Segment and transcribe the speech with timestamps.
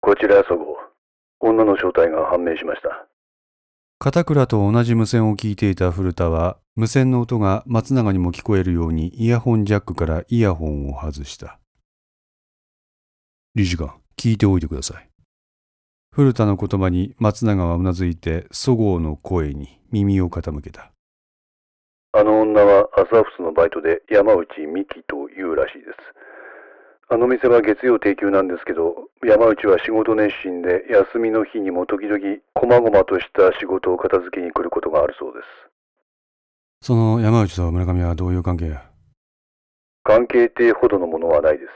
[0.00, 0.76] こちらそごう。
[1.40, 3.06] 女の正体が判明しました。
[3.98, 11.58] 片倉と同じ無線を聞いていた古田は、無線の音が松永にも聞こえるようにイヤホンジャックからイヤホンを外した。
[13.54, 15.08] 理事官、聞いておいてください。
[16.12, 20.92] 古田の言葉に松永はうなずいて、そごうの声に耳を傾けた。
[22.12, 26.29] あの女はアサフスのバイトで山内美希というらしいです。
[27.12, 32.20] あの店は月曜定休なんですけど、山内は仕事熱心で休みの日にも時々
[32.54, 35.40] 細々とした仕事を片付けに来ることがあるそうで
[36.80, 36.86] す。
[36.86, 38.68] その山内と村上はどういう関係？
[38.68, 38.84] や
[40.04, 41.70] 関係ってほどのものはないです。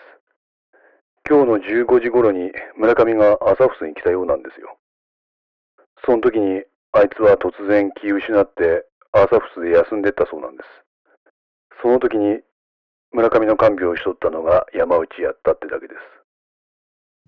[1.28, 4.78] 今日の15時頃に村上がアサフスに来たようなんですよ。
[6.06, 10.68] その時にあいつは突然気を失ってアサフスで休んでったそうなんです。
[11.82, 12.38] その時に
[13.14, 15.94] 村上の看病をしとったのが山内やったってだけで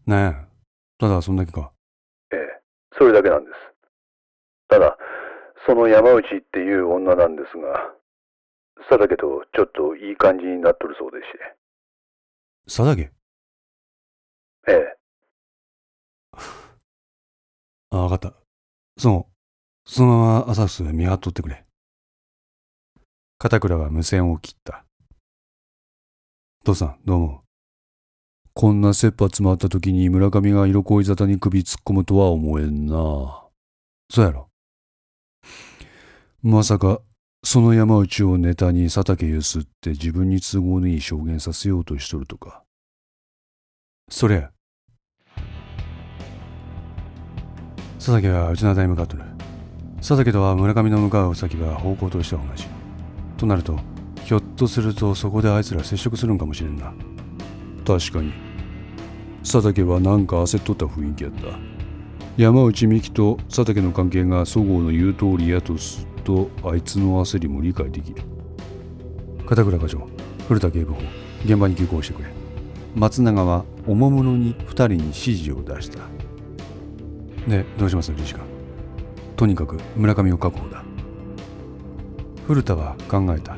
[0.05, 0.11] す。
[0.11, 0.47] ねえ。
[0.99, 1.71] ただそんだけか。
[2.33, 2.61] ええ、
[2.99, 3.57] それだけなんです。
[4.69, 4.99] ただ、
[5.65, 7.95] その山内っていう女なんですが、
[8.89, 11.39] 佐竹とちょっといい感じになっとるそうでして。
[12.67, 13.13] 佐竹？
[14.69, 14.97] ええ、
[17.91, 18.35] あ、わかった。
[18.99, 19.33] そう。
[19.89, 21.65] そのまま朝フス見張っとってくれ。
[23.39, 24.86] 片倉は無線を切った。
[26.67, 27.43] 父さん、どうも。
[28.53, 33.45] こんな切羽詰まった時に村上が色恋沙汰に首突っ込むとは思えんな。
[34.11, 34.49] そうやろ。
[36.43, 37.01] まさか、
[37.45, 42.65] その山内をネタに佐竹ゆすって自分に都合のいい証言させようとしとるとか。
[44.11, 44.51] それや。
[47.99, 49.23] 佐竹はうちの台に向かっとる。
[49.99, 52.67] 佐竹とは村上の向かう先が方向としては同じ。
[53.37, 53.79] となると、
[54.27, 56.93] ひょっとするとそこであいつら接触するんかもしれんな。
[57.87, 58.33] 確かに。
[59.45, 61.57] 佐竹はなんか焦っとった雰囲気やった。
[62.37, 68.23] 山内美希と佐竹の関係がそごうの言う通りやとすると、あいつの焦りも理解できる。
[69.47, 70.09] 片倉課長、
[70.49, 71.03] 古田警部補、
[71.45, 72.29] 現場に急行してくれ。
[72.97, 76.01] 松永はおもむろに二人に指示を出した。
[77.47, 78.43] で、どうします理事官。
[79.37, 80.83] とにかく村上を確保だ。
[82.49, 83.57] 古田は考えた。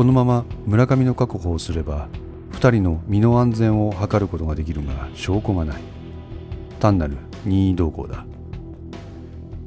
[0.00, 2.08] このまま村上の確保をすれば、
[2.52, 5.82] 二人の身の安全を図ることができるが証拠がない。
[6.78, 8.24] 単なる任意同行だ。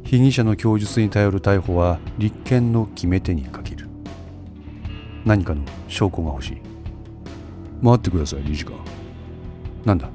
[0.04, 3.88] 被疑者の供述に頼る逮捕は立件の決め手に欠ける。
[5.24, 6.62] 何かの証拠が欲しい。
[7.84, 8.76] 待ってください、理事官。
[9.86, 10.10] なんだ？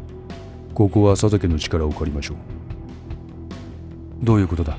[0.74, 2.36] ここは佐竹の力を借りましょう。
[4.24, 4.76] どういうことだ？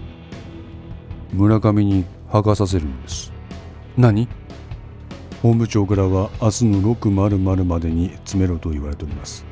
[1.31, 3.31] 村上に剥がさせるんです。
[3.95, 4.27] 何？
[5.41, 9.45] 本部長からは明日の600までに詰めろと言われております。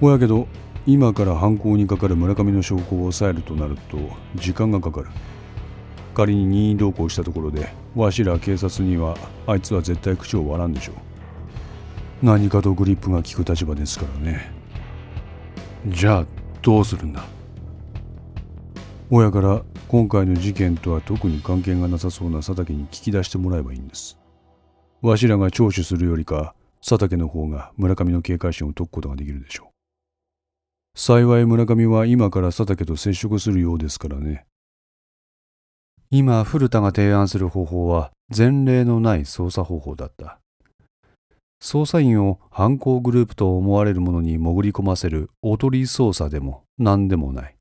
[0.00, 0.48] ほやけど、
[0.86, 3.98] 今から犯行にかかる村上の証拠を抑えるとなると
[4.36, 5.08] 時間がかかる。
[6.14, 9.16] 仮に任意同行したところで、わしら警察には
[9.46, 10.96] あいつは絶対口を割らんでしょう。
[12.22, 14.52] 何かとグリップが効く立場ですからね。
[15.88, 16.26] じゃあ、
[16.62, 17.24] どうするんだ？
[19.10, 24.18] 親から今回の事件とは特に関係がなさそうな佐竹に聞き出してもらえばいいんです。
[25.08, 30.98] わしらが聴取するよりか、佐竹の方が村上の警戒心を解くことができるでしょう。
[30.98, 34.46] 幸い村上は今から佐竹と接触するようですからね。
[36.10, 40.38] 今、古田が提案する方法は前例のない捜査方法だった。
[41.62, 47.56] 捜査員を犯行グループと思われるものに潜り込ませるおとり捜査でも何でもない。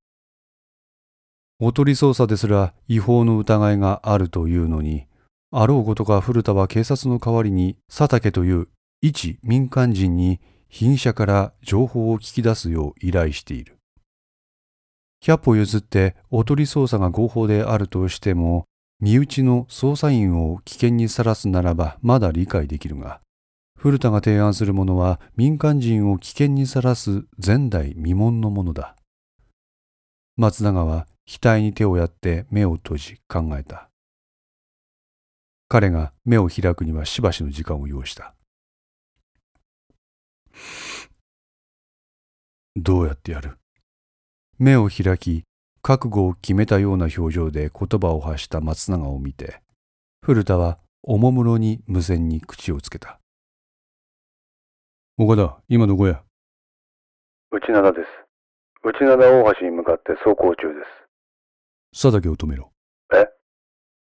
[1.59, 5.07] おとり捜査ですら違法の疑いがあるというのに、
[5.55, 8.69] あろうことか古田は警察の代わりに佐竹という
[9.01, 13.77] 一民間人に被疑者から情報を聞き出すよう依頼している。
[15.23, 18.65] 百歩譲っておとり捜査が合法であるとしても、
[18.99, 23.21] 身内の捜査員を危険にさらすならばまだ理解できるが、
[23.77, 28.95] 古田が提案するものは民間人を危険にさらす前代未聞のものだ。
[30.35, 33.92] 松永は額に手をやって目を閉じ考えた。
[35.73, 38.35] 彼が目を開くにはしばしの時間を要した。
[42.75, 43.57] どうやってやる？
[44.59, 45.45] 目を開き、
[45.81, 49.63] 覚悟を決めたような表情で言葉を発した松永を見て、
[50.21, 53.19] 古田はおもむろに無線に口をつけた。
[55.17, 56.21] 岡田、今どこや？
[57.51, 58.07] 内灘です。
[58.83, 60.73] 内灘大橋に向かって走行中で
[61.93, 61.99] す。
[61.99, 62.71] 佐竹を止めろ。
[63.11, 63.27] え？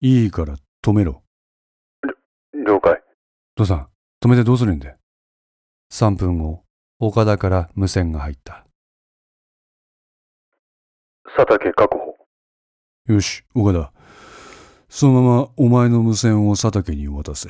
[0.00, 1.22] いいから止めろ。
[2.66, 3.02] 了解。
[3.56, 3.88] 父さん、
[4.22, 4.96] 止めてどうするんで
[5.92, 6.62] ?3 分後、
[6.98, 8.66] 岡田から無線が入った。
[11.36, 12.16] 佐竹確保。
[13.06, 13.92] よし、岡田。
[14.88, 17.48] そのままお前の無線を佐竹に渡せ。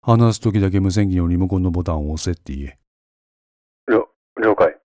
[0.00, 2.78] 話す時だけ無線機のリモコンのボタンを押せって言え。
[3.88, 4.08] 了、
[4.42, 4.76] 了解。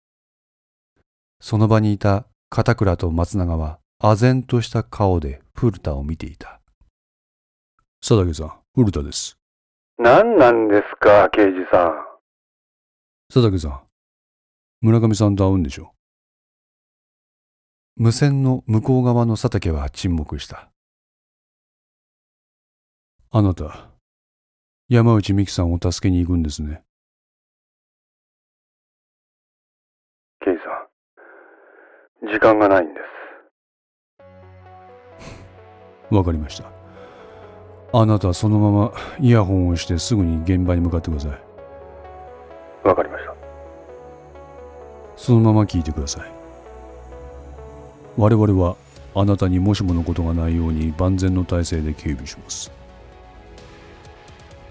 [1.39, 6.59] その場にいた片倉と松永は、唖然とした顔で古田を見ていた。
[8.07, 9.35] 佐竹さん、古田です。
[9.97, 12.05] 何なんですか、刑事さん。
[13.33, 13.81] 佐竹さん、
[14.81, 15.91] 村上さんと会うんでしょ？
[17.95, 20.69] 無線の向こう側の佐竹は沈黙した。
[23.31, 23.89] あなた、
[24.87, 26.83] 山内美紀さんを助けに行くんですね。
[30.41, 30.69] 刑事さ
[32.27, 32.29] ん。
[32.31, 32.99] 時間がないんで
[34.19, 36.13] す。
[36.13, 36.74] わかりました。
[37.97, 41.31] あなたそのままイヤホンをしてすぐに現場に向かってください。
[42.85, 43.33] わかりました。
[45.15, 46.29] そのまま聞いてください。
[48.17, 48.75] 我々は
[49.15, 52.69] あなたにもしものことがないように万全の体制で警備します。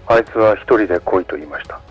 [0.05, 1.81] あいつは一人で来いと言いました。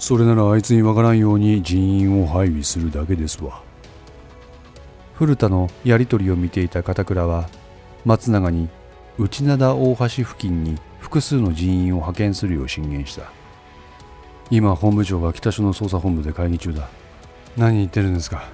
[0.00, 3.62] それならあいつにわからんように人員を配備するだけですわ。
[5.14, 7.48] 古田のやり取りを見ていた片倉は
[8.04, 8.68] 松永に
[9.18, 13.32] 内灘大橋付近に複数の人員を派遣するよう進言した。
[14.50, 16.88] 今本部長が北署の捜査本部で会議中だ。
[17.56, 18.48] 何言ってるんですか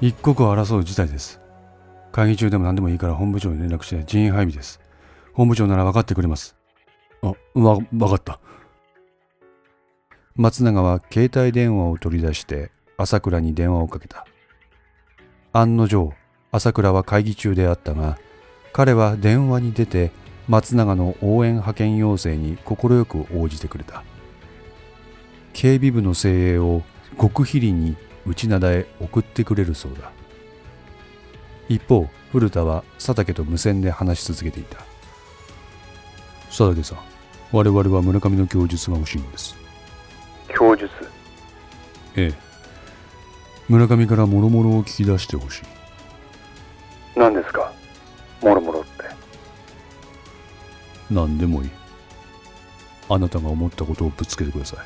[0.00, 1.40] 一刻を争う事態です。
[2.12, 4.80] 会議中でも何でもいいから本部長に連絡して人員配備です。
[5.34, 6.56] 本部長なら分かってくれます。
[7.22, 8.38] あ、わ、分かった。
[10.36, 14.26] 松永は携帯電話を取り出して朝倉に電話をかけた。
[15.52, 16.12] 案の定、
[16.52, 18.18] 朝倉は会議中であったが、
[18.76, 20.10] 彼は電話に出て
[20.48, 22.76] 松永の応援派遣要請に快
[23.06, 24.04] く応じてくれた。
[25.54, 26.82] 警備部の精鋭を
[27.18, 27.96] 極秘裏に
[28.26, 30.12] 内灘へ送ってくれるそうだ。
[31.70, 34.76] 一方、古田は佐竹と無線で話し続けていた。
[36.48, 36.98] 佐竹さん、
[37.52, 39.56] 我々は村上の供述が欲しいのです。
[40.48, 40.90] 供述？
[42.14, 42.34] ええ。
[43.70, 45.62] 村上から諸々を聞き出してほしい。
[47.16, 47.65] 何ですか？
[48.42, 48.90] もろもろって。
[51.10, 51.70] 何でもいい。
[53.08, 54.78] あなたが思ったことをぶつけてください。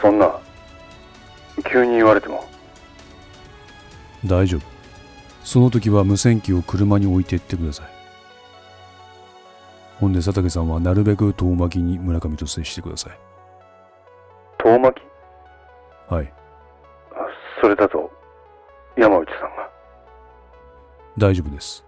[0.00, 0.38] そんな、
[1.70, 2.44] 急に言われても。
[4.26, 4.60] 大丈夫。
[5.42, 7.86] その時は無線機を車に置いていってください。
[10.00, 13.18] ほんで佐竹さんはなるべく遠巻きに村上と接してください。
[14.58, 15.04] 遠巻き？
[16.12, 16.32] はい。
[17.12, 17.16] あ
[17.60, 18.10] それだと、
[18.96, 19.63] 山内さんが。
[21.16, 21.84] 大丈夫です。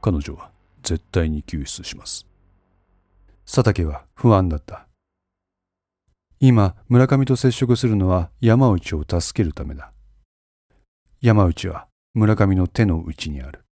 [0.00, 0.50] 彼女は
[0.82, 2.26] 絶対に救出します。
[3.46, 4.88] 佐竹は不安だった。
[6.40, 9.92] 今、村上と接触するのは山内を助けるためだ。
[11.20, 13.64] 山内は村上の手の内にある。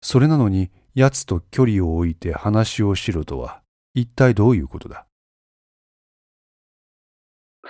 [0.00, 3.62] それなのに奴と距離を置いて話をしろとは
[3.94, 5.06] 一体どういうことだ？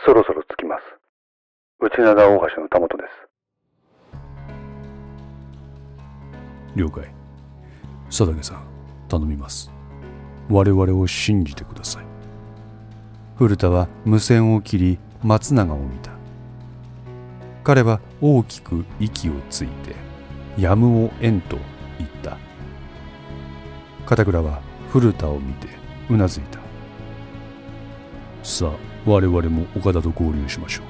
[0.04, 0.82] そろそろ着きます。
[1.80, 3.25] 内灘大橋のたもとです。
[6.76, 7.10] 了解。
[8.08, 8.62] 佐竹さん、
[9.08, 9.72] 頼みます。
[10.48, 12.04] 我々を信じてください。
[13.36, 16.12] 古田は無線を切り松永を見た。
[17.64, 19.96] 彼は大きく息をついて、
[20.56, 21.58] やむをえんと
[21.98, 22.38] 言った。
[24.04, 25.68] 片倉は古田を見て
[26.08, 26.60] うなずいた。
[28.42, 28.70] さあ、
[29.04, 30.82] 我々も岡田と合流しましょ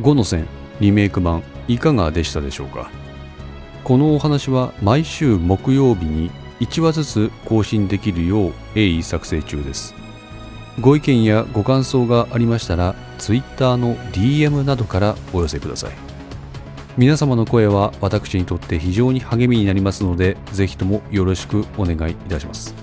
[0.00, 0.02] う。
[0.02, 0.46] 5の線
[0.80, 2.90] リメイク版いかがでしたでしょうか？
[3.84, 9.94] このお話は毎週木曜日に1話ずつ更新できるよう鋭意作成中です。
[10.80, 15.92] ご意見やご感想がありましたら Twitter の DM などからお寄せください。
[16.96, 22.74] 皆様の声は私にとって非常に励みになりますのでぜひともよろしくお願いいたします。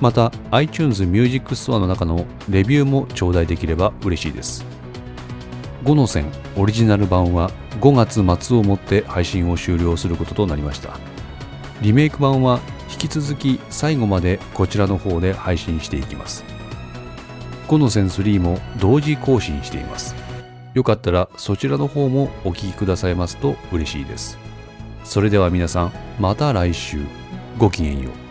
[0.00, 4.64] また iTunes Music Store の中のレビューも頂戴できれば嬉しいです。
[5.84, 10.98] 5の線オリジナル版は5月末をもって配信を終了することとなりました。
[11.80, 16.44] リメイク版は引き続き最後までこちらの方で配信していきます。
[17.68, 20.14] 5の線3も同時更新しています。
[20.74, 24.38] よかったらそちらの方もお聞きくださいますと嬉しいです。
[25.04, 26.98] それでは皆さんまた来週。
[27.58, 28.27] ごきげんよう。